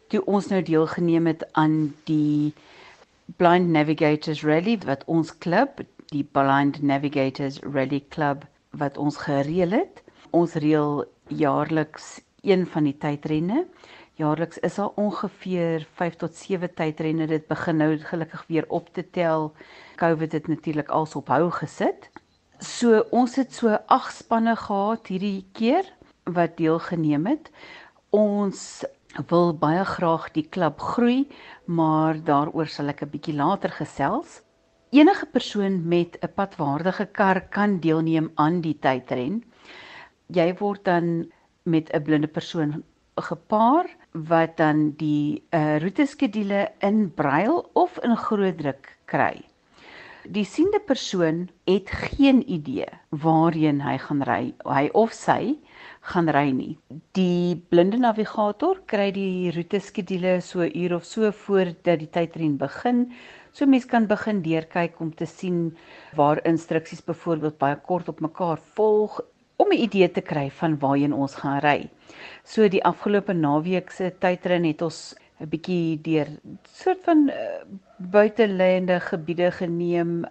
toe 0.08 0.24
ons 0.26 0.46
nou 0.46 0.62
deelgeneem 0.62 1.26
het 1.26 1.44
aan 1.52 1.94
die 2.04 2.52
Blind 3.36 3.68
Navigators 3.68 4.44
Rally 4.44 4.78
wat 4.86 5.02
ons 5.06 5.38
klub, 5.38 5.80
die 6.12 6.24
Blind 6.24 6.82
Navigators 6.82 7.58
Rally 7.58 8.04
Club 8.08 8.46
wat 8.70 8.96
ons 8.96 9.16
gereël 9.16 9.70
het. 9.70 10.02
Ons 10.30 10.52
reël 10.52 11.04
jaarliks 11.28 12.20
een 12.42 12.66
van 12.66 12.84
die 12.84 12.96
tydrenne. 12.98 13.66
Jaarliks 14.16 14.58
is 14.58 14.74
daar 14.74 14.94
ongeveer 14.96 15.86
5 15.94 16.14
tot 16.16 16.34
7 16.34 16.74
tydrenne. 16.74 17.26
Dit 17.26 17.46
begin 17.46 17.76
nou 17.76 17.98
gelukkig 17.98 18.44
weer 18.48 18.64
op 18.68 18.92
te 18.92 19.10
tel. 19.10 19.52
COVID 19.96 20.32
het 20.32 20.48
natuurlik 20.48 20.88
als 20.88 21.14
op 21.14 21.28
hou 21.28 21.50
gesit. 21.50 22.10
So 22.58 23.04
ons 23.10 23.36
het 23.36 23.52
so 23.54 23.76
8 23.86 24.14
spanne 24.16 24.56
gehad 24.56 25.06
hierdie 25.06 25.44
keer 25.52 25.84
wat 26.24 26.56
deelgeneem 26.56 27.26
het. 27.26 27.50
Ons 28.10 28.84
wil 29.28 29.52
baie 29.56 29.84
graag 29.84 30.30
die 30.32 30.46
klub 30.48 30.80
groei, 30.80 31.28
maar 31.64 32.16
daaroor 32.24 32.66
sal 32.66 32.88
ek 32.88 33.02
'n 33.02 33.10
bietjie 33.10 33.34
later 33.34 33.70
gesels. 33.70 34.40
Enige 34.90 35.26
persoon 35.26 35.88
met 35.88 36.16
'n 36.22 36.32
padwaardige 36.34 37.06
kar 37.12 37.40
kan 37.40 37.80
deelneem 37.80 38.30
aan 38.34 38.60
die 38.60 38.78
tydren. 38.78 39.44
Jy 40.34 40.54
word 40.58 40.84
dan 40.84 41.32
met 41.62 41.90
'n 41.94 42.02
blinde 42.02 42.28
persoon 42.28 42.82
gepaar 43.16 43.86
wat 44.12 44.56
dan 44.56 44.92
die 44.96 45.42
uh, 45.50 45.78
roeteskedule 45.78 46.68
in 46.78 47.12
brail 47.14 47.70
of 47.72 47.98
in 48.04 48.16
groot 48.16 48.58
druk 48.58 48.98
kry. 49.04 49.44
Die 50.26 50.44
siende 50.44 50.80
persoon 50.82 51.48
het 51.64 51.90
geen 51.90 52.42
idee 52.50 52.88
waarheen 53.10 53.80
hy 53.80 53.94
gaan 54.02 54.22
ry, 54.26 54.54
hy 54.66 54.88
of 54.92 55.12
sy 55.14 55.54
gaan 56.10 56.28
ry 56.34 56.50
nie. 56.50 56.74
Die 57.14 57.54
blinde 57.70 58.00
navigator 58.02 58.80
kry 58.90 59.12
die 59.14 59.52
roeteskedule 59.54 60.40
so 60.42 60.66
uur 60.66 60.96
of 60.96 61.06
so 61.06 61.30
voordat 61.30 62.02
die 62.02 62.10
tydren 62.10 62.58
begin. 62.58 63.06
So 63.52 63.66
mens 63.70 63.86
kan 63.86 64.10
begin 64.10 64.42
deurkyk 64.42 65.00
om 65.00 65.14
te 65.14 65.26
sien 65.30 65.76
waar 66.18 66.42
instruksies 66.44 67.04
byvoorbeeld 67.06 67.58
baie 67.62 67.78
kort 67.86 68.10
op 68.10 68.20
mekaar 68.20 68.58
volg 68.74 69.20
om 69.56 69.68
'n 69.68 69.82
idee 69.86 70.10
te 70.10 70.20
kry 70.20 70.50
van 70.50 70.78
waarheen 70.78 71.12
ons 71.12 71.34
gaan 71.34 71.60
ry. 71.60 71.88
So 72.44 72.68
die 72.68 72.84
afgelope 72.84 73.32
naweek 73.32 73.90
se 73.90 74.12
tydren 74.18 74.64
het 74.64 74.82
ons 74.82 75.14
'n 75.40 75.48
bietjie 75.48 76.00
deur 76.02 76.28
soort 76.72 77.00
van 77.04 77.28
uh, 77.28 77.34
buitelêende 77.96 79.00
gebiede 79.00 79.50
geneem 79.50 80.24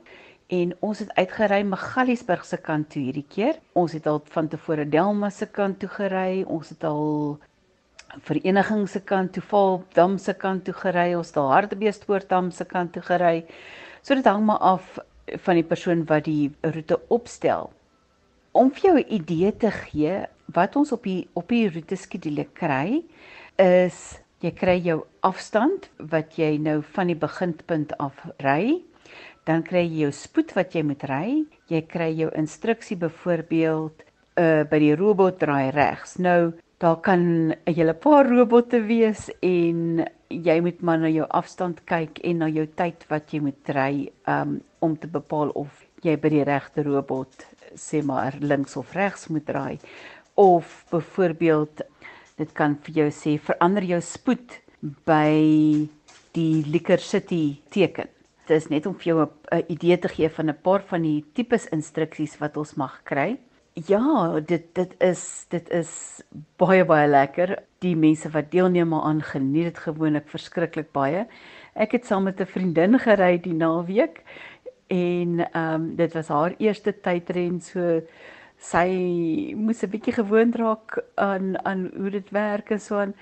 en 0.48 0.76
ons 0.80 1.00
het 1.00 1.14
uitgery 1.14 1.64
Magaliesburg 1.64 2.46
se 2.46 2.58
kant 2.58 2.90
toe 2.90 3.02
hierdie 3.02 3.26
keer. 3.28 3.60
Ons 3.74 3.94
het 3.94 4.08
al 4.08 4.22
van 4.34 4.48
tevore 4.48 4.90
Delma 4.90 5.30
se 5.30 5.46
kant 5.46 5.80
toe 5.80 5.90
gery. 5.90 6.44
Ons 6.48 6.70
het 6.70 6.84
al 6.84 7.40
Vereniging 8.24 8.88
se 8.90 9.02
kant 9.04 9.34
toe, 9.34 9.44
Valdam 9.44 10.18
se 10.18 10.34
kant 10.34 10.64
toe 10.66 10.74
gery. 10.74 11.16
Ons 11.16 11.28
het 11.28 11.38
al 11.38 11.52
Hartbeespoortdam 11.52 12.52
se 12.52 12.66
kant 12.66 12.94
toe 12.94 13.02
gery. 13.02 13.46
So 14.02 14.16
dit 14.16 14.26
hang 14.26 14.46
maar 14.46 14.62
af 14.62 15.00
van 15.26 15.56
die 15.56 15.66
persoon 15.66 16.06
wat 16.06 16.24
die 16.24 16.52
roete 16.62 17.00
opstel. 17.10 17.72
Om 18.56 18.70
vir 18.72 18.84
jou 18.88 18.98
'n 19.00 19.13
idee 19.13 19.52
te 19.52 19.72
gee 19.72 20.26
wat 20.54 20.76
ons 20.76 20.91
op 20.91 21.04
die 21.04 21.28
op 21.34 21.50
die 21.50 21.68
roete 21.70 21.96
skedule 21.96 22.46
kry 22.54 23.04
is 23.60 24.20
jy 24.39 24.52
kry 24.52 24.78
jou 24.80 25.04
afstand 25.20 25.89
wat 26.00 26.38
jy 26.39 26.58
nou 26.58 26.82
van 26.82 27.08
die 27.08 27.20
beginpunt 27.20 27.98
af 28.00 28.15
ry 28.39 28.80
dan 29.44 29.62
kry 29.62 29.84
jy 29.84 30.06
jou 30.06 30.12
spoed 30.12 30.54
wat 30.56 30.72
jy 30.74 30.84
moet 30.84 31.04
ry. 31.04 31.44
Jy 31.68 31.82
kry 31.82 32.10
jou 32.15 32.32
instruksie 32.32 32.96
byvoorbeeld 32.98 34.04
uh 34.38 34.63
by 34.63 34.80
die 34.80 34.96
robot 34.96 35.39
draai 35.39 35.72
regs. 35.72 36.15
Nou 36.18 36.54
daar 36.80 37.02
kan 37.02 37.52
'n 37.52 37.56
hele 37.65 37.94
paar 37.94 38.26
robotte 38.26 38.80
wees 38.88 39.30
en 39.41 40.06
jy 40.30 40.62
moet 40.62 40.82
maar 40.82 41.00
na 41.00 41.10
jou 41.10 41.28
afstand 41.30 41.84
kyk 41.86 42.20
en 42.24 42.38
na 42.38 42.48
jou 42.48 42.68
tyd 42.68 43.06
wat 43.10 43.34
jy 43.34 43.39
moet 43.39 43.70
ry 43.70 44.12
um 44.28 44.62
om 44.80 44.98
te 44.98 45.08
bepaal 45.08 45.50
of 45.50 45.86
jy 46.02 46.15
by 46.15 46.30
die 46.30 46.44
regte 46.44 46.84
robot 46.84 47.55
sê 47.76 48.04
maar 48.04 48.38
links 48.40 48.76
of 48.78 48.94
regs 48.94 49.28
moet 49.28 49.46
draai 49.46 49.80
of 50.34 50.86
byvoorbeeld 50.92 51.82
dit 52.38 52.52
kan 52.54 52.76
vir 52.84 52.94
jou 52.94 53.10
sê 53.12 53.38
verander 53.40 53.84
jou 53.84 54.02
spoed 54.02 54.60
by 55.06 55.88
die 56.36 56.64
Liquor 56.68 57.00
City 57.00 57.60
teken 57.70 58.10
dit 58.46 58.58
is 58.58 58.70
net 58.70 58.86
om 58.86 58.94
vir 58.94 59.10
jou 59.10 59.20
'n 59.26 59.64
idee 59.68 59.98
te 59.98 60.08
gee 60.08 60.30
van 60.30 60.50
'n 60.50 60.62
paar 60.62 60.82
van 60.82 61.02
die 61.02 61.26
tipes 61.34 61.68
instruksies 61.68 62.38
wat 62.38 62.58
ons 62.58 62.76
mag 62.76 63.02
kry. 63.04 63.38
Ja, 63.74 64.40
dit 64.40 64.76
dit 64.76 64.96
is 65.00 65.46
dit 65.50 65.70
is 65.70 66.22
baie 66.58 66.86
baie 66.86 67.08
lekker. 67.08 67.64
Die 67.80 67.96
mense 67.96 68.30
wat 68.30 68.52
deelneem 68.52 68.94
aan 68.94 69.22
geniet 69.22 69.64
dit 69.64 69.78
gewoonlik 69.78 70.30
verskriklik 70.30 70.92
baie. 70.92 71.28
Ek 71.76 71.92
het 71.92 72.06
saam 72.06 72.24
met 72.24 72.40
'n 72.40 72.46
vriendin 72.46 73.00
gery 73.00 73.38
die 73.42 73.54
naweek 73.54 74.24
en 74.88 75.52
ehm 75.52 75.74
um, 75.74 75.95
dit 75.95 76.13
was 76.13 76.28
haar 76.28 76.56
eerste 76.58 76.93
tydren 77.02 77.62
so 77.62 78.02
sy 78.58 79.54
moes 79.58 79.84
'n 79.84 79.89
bietjie 79.89 80.13
gewoond 80.13 80.56
raak 80.56 81.04
aan 81.15 81.56
aan 81.65 81.91
hoe 81.95 82.10
dit 82.10 82.30
werk 82.30 82.69
en 82.69 82.80
so 82.80 82.98
aan. 82.98 83.13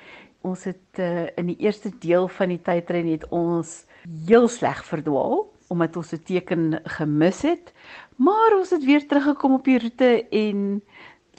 Ons 0.41 0.63
het 0.63 0.99
uh, 0.99 1.27
in 1.37 1.45
die 1.45 1.57
eerste 1.59 1.89
deel 1.99 2.27
van 2.27 2.49
die 2.49 2.61
tydren 2.61 3.07
het 3.07 3.27
ons 3.29 3.85
heel 4.27 4.47
sleg 4.47 4.85
verdwaal 4.85 5.51
omdat 5.67 5.95
ons 5.95 6.13
'n 6.13 6.23
teken 6.23 6.81
gemis 6.83 7.41
het, 7.41 7.73
maar 8.15 8.57
ons 8.57 8.69
het 8.69 8.83
weer 8.85 9.07
teruggekom 9.07 9.53
op 9.53 9.63
die 9.65 9.79
roete 9.79 10.27
en 10.29 10.83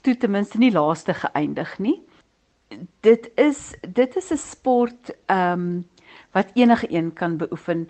toe 0.01 0.17
ten 0.17 0.31
minste 0.31 0.57
nie 0.57 0.71
laaste 0.71 1.13
geëindig 1.13 1.79
nie. 1.79 2.01
Dit 3.01 3.31
is 3.35 3.75
dit 3.93 4.15
is 4.15 4.31
'n 4.31 4.37
sport 4.37 5.13
ehm 5.25 5.51
um, 5.51 5.85
wat 6.31 6.51
enige 6.53 6.87
een 6.91 7.13
kan 7.13 7.37
beoefen. 7.37 7.89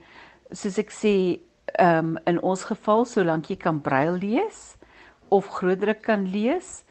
Soos 0.52 0.78
ek 0.78 0.92
sê, 0.92 1.40
ehm 1.74 2.16
um, 2.16 2.18
in 2.26 2.42
ons 2.42 2.64
geval 2.64 3.06
solank 3.06 3.50
jy 3.50 3.58
kan 3.58 3.82
brail 3.82 4.18
lees 4.22 4.76
of 5.30 5.48
grootdruk 5.48 6.02
kan 6.02 6.28
lees, 6.32 6.84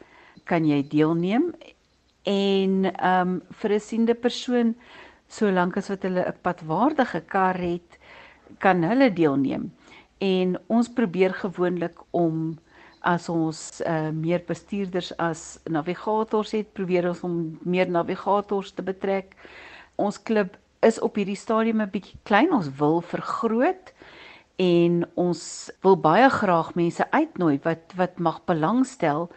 kan 0.43 0.65
jy 0.65 0.83
deelneem 0.87 1.53
en 2.23 2.85
ehm 2.91 3.29
um, 3.29 3.41
vir 3.61 3.71
'n 3.73 3.79
siende 3.79 4.13
persoon 4.13 4.75
solank 5.27 5.77
as 5.77 5.89
wat 5.89 6.03
hulle 6.03 6.25
'n 6.27 6.41
padwaardige 6.41 7.21
kar 7.21 7.57
het, 7.57 7.99
kan 8.59 8.83
hulle 8.83 9.13
deelneem. 9.13 9.71
En 10.19 10.57
ons 10.67 10.89
probeer 10.89 11.33
gewoonlik 11.33 11.97
om 12.11 12.57
as 12.99 13.29
ons 13.29 13.81
uh, 13.85 14.09
meer 14.09 14.41
bestuurders 14.47 15.11
as 15.17 15.59
navigators 15.69 16.51
het, 16.51 16.73
probeer 16.73 17.07
ons 17.07 17.21
om 17.23 17.59
meer 17.61 17.89
navigators 17.89 18.71
te 18.71 18.81
betrek. 18.81 19.35
Ons 19.95 20.17
klub 20.21 20.57
is 20.81 20.99
op 20.99 21.15
hierdie 21.15 21.37
stadium 21.37 21.81
'n 21.81 21.89
bietjie 21.89 22.19
klein, 22.23 22.53
ons 22.53 22.69
wil 22.77 23.01
vergroot 23.01 23.93
en 24.61 25.03
ons 25.19 25.71
wil 25.83 25.97
baie 25.99 26.29
graag 26.29 26.75
mense 26.75 27.11
uitnooi 27.11 27.59
wat 27.63 27.95
wat 27.99 28.19
mag 28.19 28.41
belangstel 28.45 29.29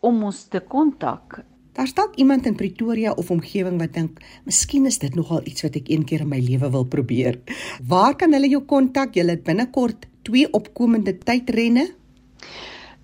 om 0.00 0.22
ons 0.24 0.44
te 0.48 0.60
kontak 0.60 1.42
Daar's 1.72 1.94
dalk 1.96 2.14
iemand 2.20 2.46
in 2.46 2.54
Pretoria 2.54 3.12
of 3.16 3.30
omgewing 3.30 3.78
wat 3.80 3.92
dink, 3.92 4.20
"Miskien 4.44 4.86
is 4.86 4.98
dit 4.98 5.14
nogal 5.14 5.40
iets 5.44 5.62
wat 5.62 5.74
ek 5.76 5.88
een 5.88 6.04
keer 6.04 6.20
in 6.20 6.28
my 6.28 6.38
lewe 6.38 6.70
wil 6.70 6.84
probeer." 6.84 7.40
Waar 7.86 8.14
kan 8.14 8.32
hulle 8.32 8.48
jou 8.48 8.62
kontak? 8.62 9.14
Jy 9.14 9.26
het 9.26 9.42
binnekort 9.42 10.06
twee 10.22 10.52
opkomende 10.52 11.18
tydrenne. 11.18 11.94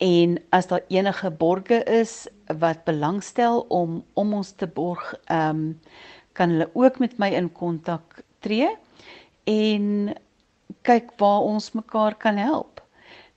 En 0.00 0.38
as 0.50 0.66
daar 0.66 0.84
enige 0.88 1.30
borge 1.30 1.84
is 1.84 2.28
wat 2.58 2.84
belangstel 2.84 3.60
om 3.68 4.04
om 4.14 4.34
ons 4.34 4.50
te 4.50 4.66
borg, 4.66 5.14
um 5.32 5.80
kan 6.32 6.54
hulle 6.54 6.70
ook 6.74 6.98
met 7.02 7.18
my 7.18 7.30
in 7.36 7.50
kontak 7.52 8.22
tree 8.44 8.68
en 9.50 10.14
kyk 10.86 11.12
waar 11.20 11.46
ons 11.48 11.72
mekaar 11.76 12.14
kan 12.14 12.38
help. 12.40 12.80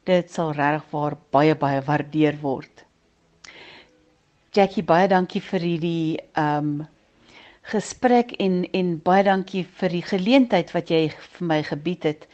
Dit 0.07 0.31
sal 0.31 0.51
regtig 0.55 0.89
waar 0.91 1.17
baie 1.31 1.55
baie 1.55 1.81
waardeer 1.81 2.39
word. 2.41 2.83
Jackie 4.53 4.83
baie 4.83 5.07
dankie 5.09 5.41
vir 5.41 5.63
hierdie 5.65 6.17
um 6.37 6.83
gesprek 7.71 8.33
en 8.43 8.63
en 8.75 8.97
baie 8.99 9.23
dankie 9.23 9.63
vir 9.79 9.95
die 9.95 10.03
geleentheid 10.03 10.73
wat 10.75 10.91
jy 10.91 11.07
vir 11.13 11.47
my 11.47 11.61
gebied 11.63 12.03
het 12.09 12.27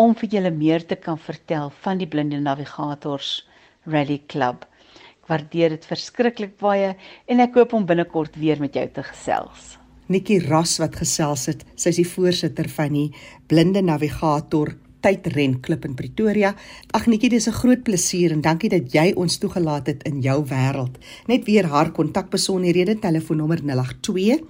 om 0.00 0.14
vir 0.16 0.32
julle 0.34 0.50
meer 0.56 0.86
te 0.86 0.96
kan 0.96 1.20
vertel 1.20 1.70
van 1.84 2.00
die 2.00 2.08
blinde 2.08 2.40
navigators 2.40 3.42
rally 3.84 4.18
club. 4.32 4.64
Ek 5.20 5.28
waardeer 5.28 5.76
dit 5.76 5.84
verskriklik 5.92 6.56
baie 6.58 6.94
en 7.28 7.44
ek 7.44 7.60
hoop 7.60 7.76
om 7.76 7.86
binnekort 7.86 8.40
weer 8.40 8.60
met 8.60 8.74
jou 8.74 8.88
te 8.88 9.04
gesels. 9.12 9.79
Nikki 10.10 10.40
Ras 10.42 10.80
wat 10.82 10.96
gesels 10.98 11.44
het, 11.46 11.60
sy 11.78 11.92
is 11.92 12.00
die 12.00 12.08
voorsitter 12.08 12.66
van 12.74 12.94
die 12.96 13.12
blinde 13.46 13.78
navigator 13.82 14.72
tydrenklub 15.04 15.84
in 15.86 15.94
Pretoria. 15.94 16.54
Ag 16.96 17.06
netjie, 17.06 17.30
dis 17.30 17.48
'n 17.48 17.52
groot 17.52 17.82
plesier 17.82 18.32
en 18.32 18.40
dankie 18.40 18.68
dat 18.68 18.92
jy 18.92 19.12
ons 19.16 19.38
toegelaat 19.38 19.86
het 19.86 20.02
in 20.02 20.20
jou 20.20 20.44
wêreld. 20.44 20.98
Net 21.26 21.44
weer 21.44 21.66
haar 21.66 21.92
kontakbesonderhede 21.92 22.98
telefoonnommer 22.98 23.62
082 23.62 24.40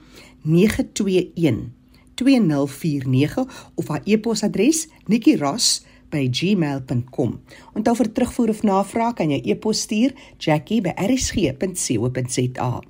921 0.42 1.72
2049 2.14 3.70
of 3.74 3.88
haar 3.88 4.00
e-posadres 4.04 4.88
nikkiras@gmail.com. 5.06 7.40
Onthou 7.74 7.96
vir 7.96 8.12
terugvoer 8.12 8.48
of 8.48 8.62
navraag 8.62 9.14
kan 9.14 9.30
jy 9.30 9.40
e-pos 9.44 9.80
stuur 9.80 10.12
jackie@rsg.co.za. 10.38 12.80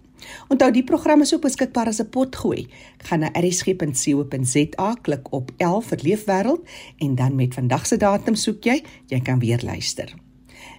Onthou 0.48 0.70
die 0.72 0.84
program 0.84 1.20
is 1.20 1.34
ook 1.34 1.40
beskikbaar 1.40 1.86
as 1.86 2.00
'n 2.00 2.08
potgooi. 2.08 2.68
Gaan 2.98 3.20
na 3.20 3.32
erisg.co.za, 3.32 4.94
klik 5.02 5.32
op 5.32 5.50
11 5.56 5.86
vir 5.86 5.98
Leefwêreld 6.02 6.68
en 6.98 7.14
dan 7.14 7.34
met 7.34 7.54
vandag 7.54 7.86
se 7.86 7.96
datum 7.96 8.34
soek 8.34 8.64
jy, 8.64 8.82
jy 9.06 9.20
kan 9.20 9.38
weer 9.38 9.60
luister. 9.64 10.14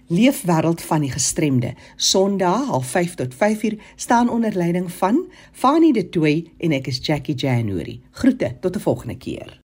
Leefwêreld 0.06 0.82
van 0.82 1.00
die 1.00 1.10
gestremde, 1.10 1.74
Sondag 1.96 2.84
05:30 2.84 3.14
tot 3.14 3.34
5:00 3.34 3.78
staan 3.96 4.28
onder 4.28 4.54
leiding 4.54 4.92
van 4.92 5.26
Fanie 5.52 5.92
De 5.92 6.08
Tooy 6.08 6.50
en 6.58 6.72
ek 6.72 6.86
is 6.86 6.98
Jackie 7.02 7.34
January. 7.34 8.00
Groete 8.10 8.56
tot 8.60 8.76
'n 8.76 8.80
volgende 8.80 9.16
keer. 9.16 9.61